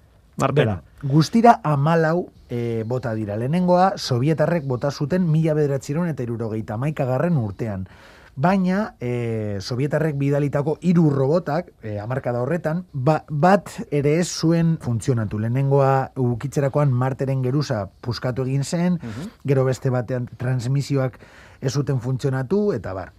Martela. 0.41 0.83
guztira 1.03 1.61
amalau 1.65 2.31
e, 2.49 2.85
bota 2.87 3.15
dira. 3.15 3.37
Lehenengoa, 3.37 3.93
sovietarrek 3.97 4.67
bota 4.69 4.91
zuten 4.91 5.29
mila 5.31 5.55
bederatziron 5.55 6.09
eta 6.09 6.23
irurogeita 6.23 6.77
maikagarren 6.77 7.39
urtean. 7.39 7.87
Baina, 8.41 8.95
e, 9.03 9.59
sovietarrek 9.61 10.15
bidalitako 10.17 10.79
hiru 10.81 11.11
robotak, 11.13 11.73
e, 11.83 11.99
amarkada 12.01 12.41
horretan, 12.41 12.85
ba, 12.93 13.19
bat 13.29 13.69
ere 13.91 14.15
ez 14.21 14.29
zuen 14.29 14.79
funtzionatu. 14.81 15.39
Lehenengoa, 15.43 16.13
ukitzerakoan 16.17 16.93
marteren 16.93 17.43
geruza 17.43 17.89
puskatu 18.01 18.47
egin 18.47 18.65
zen, 18.65 18.97
mhm. 19.03 19.29
gero 19.45 19.67
beste 19.69 19.91
batean 19.91 20.29
transmisioak 20.39 21.19
ez 21.61 21.75
zuten 21.75 22.01
funtzionatu, 22.01 22.71
eta 22.73 22.95
bar. 22.97 23.13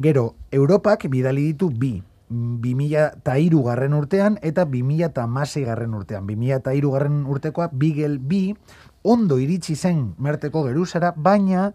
Gero, 0.00 0.34
Europak 0.50 1.04
bidali 1.10 1.50
ditu 1.52 1.68
bi, 1.70 1.98
2003 2.34 3.62
garren 3.64 3.94
urtean 3.94 4.38
eta 4.42 4.64
2006 4.66 5.64
garren 5.66 5.94
urtean. 5.94 6.26
2003 6.26 6.92
garren 6.92 7.22
urtekoa 7.26 7.68
Bigel 7.72 8.18
B 8.18 8.54
ondo 9.02 9.38
iritsi 9.38 9.76
zen 9.76 10.14
merteko 10.18 10.64
geruzara, 10.64 11.12
baina 11.16 11.72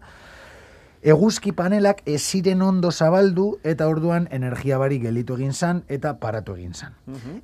eguzki 1.00 1.52
panelak 1.56 2.02
ez 2.04 2.20
ziren 2.20 2.60
ondo 2.62 2.90
zabaldu 2.90 3.54
eta 3.64 3.88
orduan 3.88 4.26
energia 4.30 4.78
bari 4.78 4.98
gelitu 5.00 5.38
egin 5.38 5.52
zan 5.52 5.82
eta 5.88 6.18
paratu 6.20 6.56
egin 6.58 6.74
zan. 6.74 6.96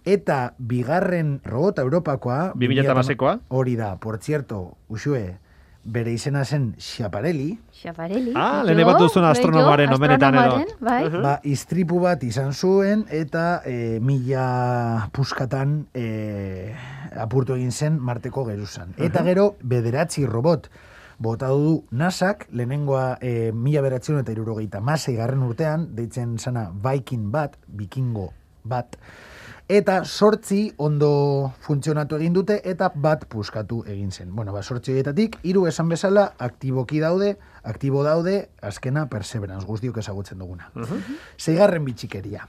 Eta 0.05 0.55
bigarren 0.59 1.41
robota 1.45 1.83
Europakoa... 1.87 2.53
2006koa? 2.55 3.39
Hori 3.49 3.77
da, 3.77 3.97
por 3.97 4.19
cierto, 4.19 4.77
usue, 4.89 5.39
bere 5.87 6.13
izena 6.13 6.45
zen 6.45 6.73
Schiaparelli. 6.79 7.53
Schiaparelli. 7.73 8.33
Ah, 8.35 8.63
lehene 8.67 8.85
bat 8.89 8.99
duzun 9.01 9.25
astronomaren 9.29 9.93
omenetan 9.95 10.39
edo. 10.41 10.59
Bai. 10.83 11.01
Ba, 11.15 11.37
istripu 11.47 12.01
bat 12.03 12.25
izan 12.27 12.53
zuen 12.53 13.07
eta 13.15 13.63
e, 13.65 13.77
mila 14.03 15.09
puskatan 15.15 15.79
e, 15.95 16.75
apurtu 17.17 17.55
egin 17.57 17.73
zen 17.73 18.01
marteko 18.03 18.45
geruzan. 18.49 18.97
Eta 18.99 19.23
gero, 19.27 19.53
bederatzi 19.63 20.27
robot 20.27 20.69
bota 21.19 21.49
du 21.49 21.79
nasak, 21.97 22.47
lehenengoa 22.53 23.17
e, 23.25 23.53
mila 23.53 23.81
beratzen 23.85 24.19
eta 24.21 24.35
irurogeita 24.35 24.83
masei 24.85 25.17
garren 25.17 25.45
urtean, 25.47 25.89
deitzen 25.97 26.37
zana 26.39 26.69
Viking 26.85 27.31
bat, 27.33 27.57
vikingo 27.67 28.33
bat, 28.67 28.99
eta 29.69 30.05
sortzi 30.05 30.71
ondo 30.79 31.53
funtzionatu 31.61 32.17
egin 32.21 32.35
dute 32.37 32.61
eta 32.65 32.93
bat 32.95 33.25
puskatu 33.29 33.83
egin 33.91 34.13
zen. 34.13 34.31
Bueno, 34.35 34.53
ba, 34.55 34.63
sortzi 34.63 34.93
horietatik, 34.93 35.41
hiru 35.43 35.67
esan 35.67 35.89
bezala, 35.91 36.29
aktiboki 36.39 37.01
daude, 37.03 37.37
aktibo 37.65 38.05
daude, 38.07 38.49
azkena 38.63 39.09
perseverance, 39.11 39.67
guztiok 39.67 39.99
ezagutzen 39.99 40.39
duguna. 40.39 40.71
Uh 40.75 41.01
Zeigarren 41.39 41.85
bitxikeria. 41.85 42.49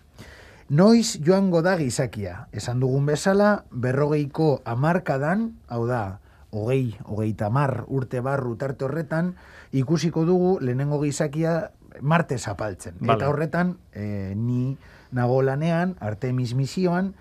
Noiz 0.70 1.18
joango 1.24 1.62
da 1.64 1.78
gizakia, 1.80 2.48
esan 2.52 2.80
dugun 2.84 3.06
bezala, 3.08 3.64
berrogeiko 3.72 4.62
amarkadan, 4.66 5.54
hau 5.68 5.86
da, 5.88 6.20
hogei, 6.52 6.98
hogei 7.06 7.34
tamar 7.34 7.86
urte 7.88 8.22
barru 8.22 8.56
tarte 8.58 8.86
horretan, 8.86 9.36
ikusiko 9.72 10.26
dugu 10.26 10.58
lehenengo 10.62 11.00
gizakia 11.02 11.72
marte 12.02 12.38
zapaltzen. 12.38 13.00
Eta 13.02 13.30
horretan, 13.30 13.78
e, 13.94 14.36
ni 14.36 14.78
nago 15.12 15.42
lanean, 15.42 15.96
Artemis 16.00 16.54
misioan, 16.56 17.14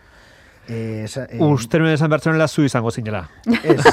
Eh, 0.68 1.06
eh, 1.06 1.38
Uste 1.38 1.78
nuen 1.78 1.92
esan 1.94 2.10
bertzen 2.10 2.40
zu 2.48 2.64
izango 2.64 2.90
zinela. 2.90 3.28
Ez, 3.62 3.84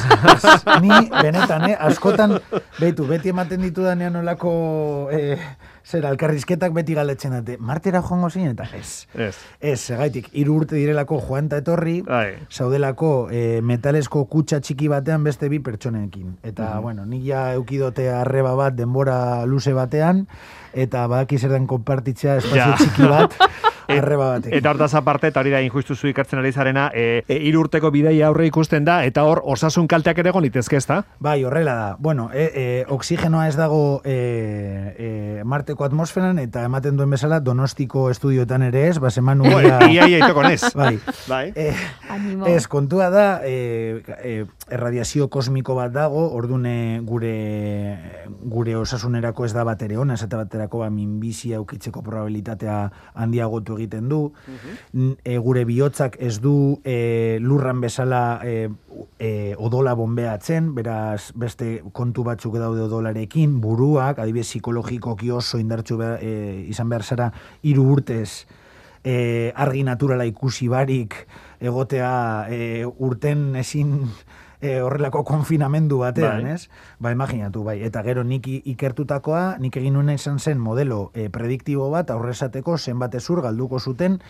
ni 0.81 0.89
benetan, 1.11 1.69
eh, 1.69 1.75
askotan, 1.79 2.39
betu, 2.79 3.05
beti 3.05 3.29
ematen 3.29 3.61
ditu 3.61 3.83
danean 3.85 4.15
olako, 4.15 5.09
eh, 5.11 5.37
zer, 5.85 6.07
alkarrizketak 6.07 6.73
beti 6.73 6.95
galetzen 6.97 7.35
dute, 7.37 7.59
martera 7.59 8.01
joango 8.01 8.31
zinen, 8.31 8.55
eta 8.55 8.65
ez. 8.73 9.05
Ez. 9.13 9.35
Ez, 9.59 9.79
segaitik, 9.81 10.31
iru 10.33 10.55
urte 10.63 10.75
direlako 10.75 11.19
joan 11.21 11.51
eta 11.51 11.59
etorri, 11.61 11.99
Ai. 12.07 12.39
saudelako 12.49 13.29
eh, 13.29 13.61
metalesko 13.61 14.25
kutsa 14.25 14.59
txiki 14.59 14.89
batean 14.89 15.23
beste 15.23 15.49
bi 15.53 15.59
pertsonekin. 15.59 16.39
Eta, 16.41 16.73
mm 16.73 16.81
bueno, 16.83 17.05
nik 17.05 17.21
ja 17.23 17.53
eukidote 17.53 18.09
arreba 18.11 18.55
bat 18.57 18.73
denbora 18.75 19.45
luze 19.45 19.71
batean, 19.77 20.25
eta 20.73 21.05
badaki 21.07 21.37
zer 21.37 21.53
den 21.53 21.67
konpartitzea 21.69 22.39
espazio 22.41 22.73
txiki 22.81 23.07
bat, 23.07 23.37
arreba 23.87 24.29
batekin. 24.35 24.57
Eta 24.57 24.71
hortaz 24.71 24.93
aparte, 24.99 25.29
eta 25.31 25.41
hori 25.41 25.53
da 25.53 25.61
injustuzu 25.63 26.09
ikertzen 26.11 26.39
ari 26.39 26.51
zarena, 26.51 26.89
e, 26.93 27.23
e, 27.27 27.37
hiru 27.47 27.63
urteko 27.65 27.91
bidaia 27.91 28.27
aurre 28.27 28.47
ikusten 28.47 28.85
da, 28.85 29.01
eta 29.05 29.23
hor 29.27 29.41
osasun 29.53 29.87
kalteak 29.87 30.19
ere 30.23 30.33
egon 30.33 30.45
litezke, 30.45 30.77
ezta? 30.77 31.03
Bai, 31.19 31.43
horrela 31.43 31.75
da. 31.75 31.89
Bueno, 31.99 32.29
e, 32.33 32.49
e, 32.53 32.65
oksigenoa 32.89 33.47
ez 33.47 33.55
dago 33.59 34.01
e, 34.05 34.17
e, 34.97 35.43
Marteko 35.43 35.85
atmosferan, 35.85 36.39
eta 36.39 36.63
ematen 36.67 36.97
duen 36.97 37.13
bezala 37.13 37.39
Donostiko 37.39 38.09
estudioetan 38.11 38.67
ere 38.69 38.87
ez, 38.89 38.97
bas 39.03 39.15
eman 39.17 39.43
Bo, 39.43 39.49
nuela... 39.49 39.79
ia, 39.89 40.07
ia, 40.07 40.23
itoko 40.23 40.43
nez. 40.47 40.61
Bai. 40.79 40.97
Bai. 41.27 41.45
Animo. 42.09 42.47
Ez, 42.47 42.67
kontua 42.67 43.09
da, 43.13 43.27
e, 43.43 44.01
e, 44.23 44.35
erradiazio 44.73 45.29
kosmiko 45.33 45.75
bat 45.77 45.93
dago, 45.93 46.27
ordune 46.37 46.99
gure 47.03 47.33
gure 48.43 48.75
osasunerako 48.75 49.45
ez 49.45 49.53
da 49.53 49.63
bat 49.67 49.81
ere 49.85 49.97
ona, 49.99 50.17
esate 50.17 50.37
baterako 50.39 50.83
ba, 50.83 50.89
minbizia 50.93 51.59
aukitzeko 51.61 52.03
probabilitatea 52.05 52.77
handiagotu 53.13 53.72
egiten 53.77 54.09
du, 54.09 54.21
e, 55.23 55.37
gure 55.37 55.65
bihotzak 55.65 56.17
ez 56.19 56.39
du 56.43 56.79
e, 56.83 57.37
lurran 57.41 57.81
bezala 57.81 58.39
e, 58.43 58.69
e, 59.19 59.31
odola 59.57 59.95
bombeatzen, 59.99 60.73
beraz 60.75 61.31
beste 61.35 61.81
kontu 61.93 62.23
batzuk 62.23 62.57
daude 62.61 62.85
odolarekin, 62.87 63.59
buruak, 63.61 64.19
adibidez 64.19 64.49
psikologikoki 64.49 65.31
oso 65.31 65.61
indartsu 65.61 65.97
behar, 65.97 66.19
e, 66.21 66.65
izan 66.69 66.89
behar 66.89 67.03
zara 67.03 67.31
hiru 67.63 67.87
urtez, 67.95 68.45
e, 69.03 69.51
argi 69.55 69.83
naturala 69.83 70.25
ikusi 70.25 70.69
barik 70.71 71.17
egotea 71.63 72.13
e, 72.49 72.85
urten 72.85 73.53
ezin 73.59 74.07
e, 74.63 74.79
horrelako 74.81 75.23
konfinamendu 75.27 75.99
batean, 75.99 76.43
Bai. 76.43 76.55
ez? 76.55 76.69
Ba, 77.03 77.11
imaginatu, 77.11 77.65
bai. 77.67 77.81
Eta 77.83 78.03
gero 78.05 78.23
nik 78.23 78.47
ikertutakoa, 78.47 79.57
nik 79.59 79.75
egin 79.81 79.97
nuen 79.97 80.13
izan 80.15 80.39
zen 80.39 80.61
modelo 80.63 81.09
e, 81.13 81.27
prediktibo 81.33 81.89
bat 81.91 82.13
aurrezateko 82.15 82.77
zenbat 82.77 83.19
ezur 83.19 83.43
galduko 83.43 83.79
zuten 83.79 84.21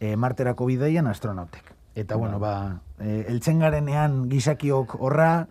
e, 0.00 0.16
marterako 0.16 0.66
bideian 0.66 1.06
astronautek. 1.06 1.72
Eta, 1.96 2.18
bueno, 2.18 2.42
ba, 2.42 2.82
e, 2.98 3.22
eltzen 3.30 3.62
garenean 3.62 4.26
gizakiok 4.28 4.98
horra, 4.98 5.46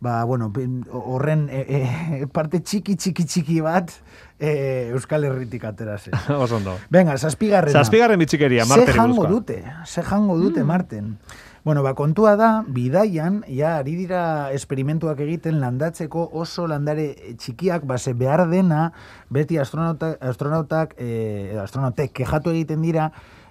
ba, 0.00 0.22
bueno, 0.28 0.52
horren 0.92 1.48
e, 1.50 1.64
e, 1.64 2.26
parte 2.30 2.60
txiki, 2.60 2.94
txiki, 3.00 3.24
txiki 3.24 3.60
bat 3.64 3.90
e, 4.38 4.90
Euskal 4.92 5.24
Herritik 5.24 5.64
atera 5.64 5.96
zen. 5.98 6.14
Oso 6.44 6.60
ondo. 6.60 6.76
Venga, 6.92 7.16
zazpigarrena. 7.16 7.80
Zazpigarren 7.80 8.20
bitxikeria, 8.20 8.68
Ze 8.68 8.76
Marteri 8.76 8.98
jango 9.00 9.26
dute, 9.26 9.62
ze 9.86 10.04
jango 10.04 10.36
dute 10.38 10.64
Marten. 10.64 11.16
Bueno, 11.62 11.82
ba, 11.82 11.92
kontua 11.94 12.36
da, 12.40 12.64
bidaian, 12.66 13.42
ja, 13.44 13.74
ari 13.82 13.92
dira 13.98 14.48
esperimentuak 14.56 15.18
egiten 15.20 15.58
landatzeko 15.60 16.22
oso 16.32 16.64
landare 16.70 17.34
txikiak, 17.36 17.84
base 17.84 18.14
behar 18.16 18.46
dena, 18.48 18.94
beti 19.28 19.58
astronauta, 19.60 20.14
astronautak, 20.24 20.94
eh, 20.96 21.58
astronautek 21.60 22.14
kejatu 22.16 22.54
egiten 22.54 22.80
dira, 22.80 23.10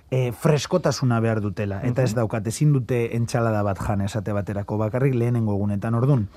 eh, 0.10 0.32
freskotasuna 0.32 1.20
behar 1.20 1.40
dutela. 1.42 1.84
Eta 1.86 2.02
ez 2.02 2.16
daukat, 2.16 2.48
ezin 2.48 2.74
dute 2.74 3.16
entxalada 3.16 3.62
bat 3.62 3.78
jan 3.78 4.02
esate 4.02 4.34
baterako, 4.34 4.78
bakarrik 4.82 5.14
lehenengo 5.14 5.54
egunetan 5.54 5.94
ordun. 5.94 6.28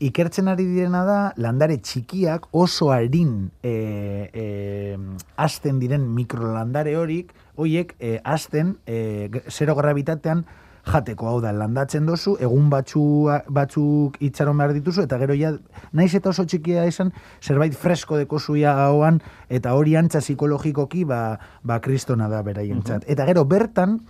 Ikertzen 0.00 0.48
ari 0.48 0.64
direna 0.64 1.04
da, 1.04 1.20
landare 1.36 1.76
txikiak 1.76 2.48
oso 2.50 2.90
harin 2.92 3.50
e, 3.62 4.30
e, 4.32 4.96
azten 5.36 5.78
diren 5.78 6.08
mikrolandare 6.16 6.96
horik, 6.96 7.30
hoiek 7.56 7.94
e, 8.00 8.18
azten 8.24 8.78
e, 8.86 9.28
zero 9.50 9.76
gravitatean 9.76 10.46
jateko, 10.84 11.28
hau 11.28 11.40
da, 11.40 11.52
landatzen 11.56 12.06
dozu, 12.06 12.36
egun 12.42 12.68
batzu, 12.72 13.02
batzuk 13.48 14.18
itxaron 14.24 14.58
behar 14.60 14.74
dituzu, 14.76 15.04
eta 15.08 15.18
gero 15.22 15.36
ja, 15.38 15.54
naiz 15.96 16.12
eta 16.14 16.30
oso 16.30 16.44
txikia 16.44 16.84
izan, 16.90 17.12
zerbait 17.42 17.74
fresko 17.78 18.18
deko 18.20 18.38
zuia 18.38 18.74
hauan, 18.84 19.20
eta 19.48 19.74
hori 19.74 19.96
antza 19.96 20.20
psikologikoki, 20.20 21.04
ba, 21.08 21.38
ba 21.62 21.80
kristona 21.84 22.28
da 22.28 22.42
beraientzat. 22.46 23.08
Eta 23.10 23.26
gero, 23.30 23.46
bertan, 23.48 24.00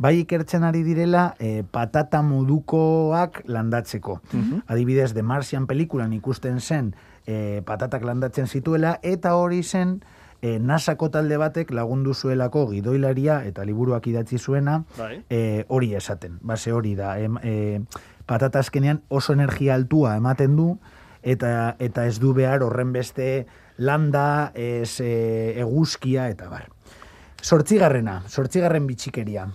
bai 0.00 0.14
ikertzen 0.22 0.64
ari 0.64 0.80
direla 0.86 1.34
eh, 1.38 1.62
patata 1.62 2.22
modukoak 2.24 3.42
landatzeko. 3.50 4.20
Adibidez, 4.66 5.12
The 5.12 5.22
Martian 5.22 5.66
pelikulan 5.68 6.14
ikusten 6.16 6.60
zen 6.60 6.94
eh, 7.26 7.60
patatak 7.66 8.06
landatzen 8.06 8.48
zituela, 8.48 8.98
eta 9.02 9.34
hori 9.36 9.62
zen 9.62 10.00
eh, 10.42 10.58
NASAko 10.58 11.10
talde 11.10 11.36
batek 11.36 11.70
lagundu 11.76 12.14
zuelako 12.14 12.66
gidoilaria 12.70 13.42
eta 13.44 13.64
liburuak 13.64 14.06
idatzi 14.06 14.38
zuena 14.38 14.84
Bai. 14.98 15.24
eh, 15.28 15.64
hori 15.68 15.94
esaten. 15.94 16.38
Base 16.42 16.72
hori 16.72 16.94
da. 16.94 17.18
Em, 17.18 17.36
eh, 17.42 17.80
patata 18.26 18.58
azkenean 18.58 19.02
oso 19.08 19.32
energia 19.32 19.74
altua 19.74 20.16
ematen 20.16 20.56
du, 20.56 20.78
eta, 21.22 21.76
eta 21.78 22.06
ez 22.06 22.18
du 22.20 22.32
behar 22.34 22.62
horren 22.62 22.92
beste 22.92 23.46
landa, 23.76 24.52
ez 24.54 25.00
eh, 25.00 25.60
eguzkia, 25.60 26.28
eta 26.28 26.48
bar. 26.48 26.68
Sortzigarrena, 27.42 28.22
sortzigarren 28.28 28.86
bitxikeria. 28.86 29.48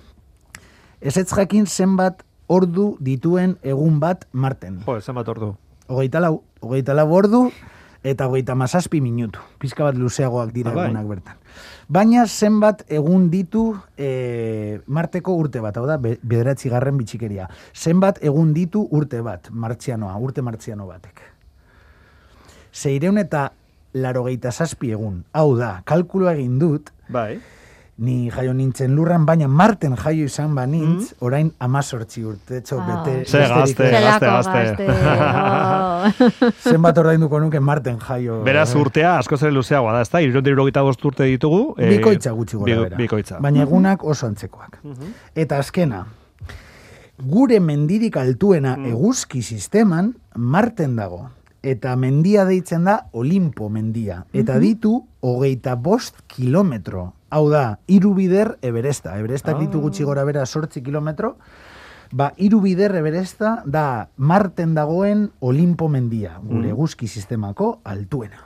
Ez 1.02 1.18
ez 1.18 1.30
jakin 1.30 1.68
zenbat 1.68 2.24
ordu 2.48 2.96
dituen 3.00 3.58
egun 3.64 4.00
bat 4.00 4.28
marten. 4.32 4.82
Jo, 4.86 5.00
zenbat 5.02 5.30
ordu. 5.30 5.56
Hogeita 5.88 6.20
lau, 6.20 6.44
hogeita 6.62 6.96
lau 6.98 7.12
ordu 7.14 7.52
eta 8.06 8.28
hogeita 8.30 8.54
mazazpi 8.56 9.00
minutu. 9.02 9.40
Pizka 9.60 9.84
bat 9.88 9.96
luzeagoak 9.98 10.52
dira 10.54 10.70
Ah, 10.72 10.76
bai. 10.78 10.86
egunak 10.92 11.08
bertan. 11.10 11.38
Baina 11.90 12.26
zenbat 12.28 12.84
egun 12.90 13.30
ditu 13.34 13.64
e, 13.98 14.80
marteko 14.88 15.34
urte 15.38 15.60
bat, 15.62 15.78
hau 15.78 15.86
da, 15.90 15.98
be- 15.98 16.20
bederatzi 16.22 16.70
garren 16.70 16.98
bitxikeria. 16.98 17.48
Zenbat 17.74 18.22
egun 18.24 18.54
ditu 18.54 18.88
urte 18.92 19.22
bat, 19.26 19.50
martzianoa, 19.52 20.16
urte 20.18 20.42
martziano 20.46 20.86
batek. 20.88 21.22
Zeireun 22.76 23.18
eta 23.22 23.52
larogeita 23.94 24.52
zazpi 24.52 24.92
egun. 24.92 25.24
Hau 25.34 25.56
da, 25.58 25.82
kalkuloa 25.86 26.34
egin 26.36 26.60
dut, 26.60 26.92
Bai. 27.10 27.40
Ni 27.98 28.30
jaio 28.30 28.54
nintzen 28.54 28.92
lurran, 28.96 29.24
baina 29.26 29.48
marten 29.48 29.94
jaio 29.96 30.26
izan 30.28 30.52
banintz, 30.56 31.14
orain 31.24 31.54
amazortzi 31.64 32.26
urte, 32.28 32.60
txo, 32.62 32.80
Ah. 32.82 33.04
bete, 33.06 33.26
Ze 33.26 33.40
gazte, 33.48 33.86
ez. 33.88 34.04
gazte, 34.04 34.26
gazte. 34.26 34.88
oh. 34.90 36.52
Zenbat 36.72 36.98
ordainduko 36.98 37.40
nuke 37.40 37.60
marten 37.60 37.98
jaio. 38.00 38.42
Beraz 38.50 38.76
urtea 38.76 39.18
askoz 39.20 39.42
ere 39.44 39.52
luzeagoa 39.56 39.94
da, 39.96 40.02
ezta? 40.02 40.20
Irunde 40.22 40.50
irurogeita 40.52 40.82
bost 40.84 41.06
urte 41.06 41.24
ditugu. 41.24 41.76
eh, 41.78 41.90
Bikoitza 41.96 42.32
gutxi 42.36 42.58
gora 42.58 42.76
bi- 42.76 42.84
bera. 42.84 42.98
Bikoitza. 42.98 43.40
Baina 43.40 43.64
egunak 43.64 44.04
oso 44.04 44.28
antzekoak. 44.28 44.80
Eta 45.36 45.58
azkena, 45.64 46.06
gure 47.24 47.60
mendirik 47.60 48.18
altuena 48.18 48.76
eguzki 48.90 49.42
sisteman 49.42 50.16
marten 50.36 50.96
dago. 51.00 51.30
Eta 51.66 51.96
mendia 51.96 52.44
deitzen 52.46 52.84
da 52.86 53.06
Olimpo 53.14 53.70
mendia. 53.74 54.26
Eta 54.34 54.60
ditu 54.62 55.00
hogeita 55.22 55.74
bost 55.76 56.20
kilometro. 56.28 57.14
Hau 57.36 57.50
da, 57.52 57.80
hiru 57.92 58.14
bider 58.16 58.54
Everesta. 58.64 59.18
Everestak 59.20 59.58
ditu 59.60 59.82
gutxi 59.84 60.06
gora 60.08 60.24
bera 60.24 60.46
sortzi 60.46 60.80
kilometro. 60.80 61.34
Ba, 62.16 62.30
hiru 62.40 62.62
bider 62.64 62.96
Everesta 62.96 63.58
da 63.68 64.08
marten 64.16 64.72
dagoen 64.78 65.26
Olimpo 65.44 65.90
mendia. 65.92 66.38
Gure 66.40 66.72
eguzki 66.72 67.10
sistemako 67.12 67.82
altuena. 67.84 68.40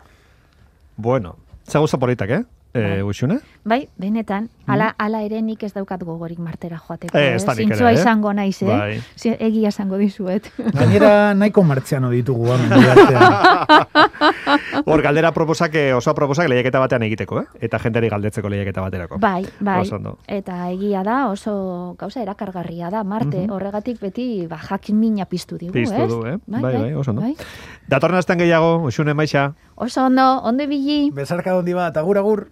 Bueno, 0.97 1.35
zaguza 1.69 1.99
politak, 2.01 2.33
eh? 2.33 2.41
Eh, 2.73 3.01
Uxune? 3.01 3.39
Bai, 3.65 3.87
benetan, 3.97 4.49
ala, 4.69 4.93
ala 5.01 5.23
ere 5.25 5.41
nik 5.41 5.63
ez 5.65 5.71
daukat 5.73 6.03
gogorik 6.05 6.37
martera 6.37 6.77
joateko. 6.77 7.17
Eh, 7.17 7.33
ez 7.35 7.43
eh? 7.43 7.93
izango 7.93 8.31
naiz, 8.33 8.61
eh? 8.61 8.67
Bai. 8.67 9.01
Zi- 9.17 9.35
Egia 9.39 9.69
esango 9.69 9.97
dizuet. 9.97 10.51
Gainera 10.77 11.33
nahiko 11.33 11.63
martziano 11.63 12.09
ditugu. 12.11 12.45
Hor, 14.85 15.01
galdera 15.01 15.31
proposak, 15.33 15.73
oso 15.97 16.13
proposak 16.13 16.47
lehiaketa 16.49 16.79
batean 16.79 17.03
egiteko, 17.09 17.41
eh? 17.41 17.45
Eta 17.67 17.79
jenteri 17.81 18.09
galdetzeko 18.09 18.49
lehiaketa 18.49 18.81
baterako. 18.85 19.17
Bai, 19.17 19.45
bai. 19.59 19.81
Oso 19.81 19.95
ondo. 19.97 20.17
Eta 20.27 20.69
egia 20.69 21.03
da, 21.03 21.27
oso 21.29 21.95
gauza 21.97 22.21
erakargarria 22.21 22.89
da, 22.93 23.03
Marte. 23.03 23.47
Horregatik 23.49 23.99
beti 24.01 24.45
ba, 24.49 24.57
jakin 24.61 24.99
mina 24.99 25.25
piztu 25.25 25.57
digu, 25.57 25.73
Piztu 25.73 26.03
ez? 26.03 26.09
du, 26.09 26.21
eh? 26.25 26.37
Bai, 26.45 26.61
bai, 26.61 26.93
oso 26.93 27.11
ondo. 27.11 27.25
Bai. 27.25 27.35
Datorren 27.89 28.21
gehiago, 28.37 28.85
Uxune, 28.85 29.13
maixa. 29.13 29.53
Oso 29.79 30.03
ondo, 30.05 30.41
ondo 30.43 30.63
ibili. 30.67 31.09
Besarka 31.15 31.55
hondi 31.55 31.73
bat, 31.73 31.95
agur 31.95 32.17
agur. 32.19 32.49